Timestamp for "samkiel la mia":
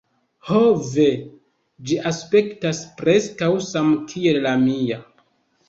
3.69-5.03